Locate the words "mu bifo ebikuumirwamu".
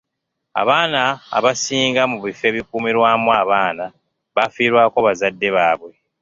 2.11-3.29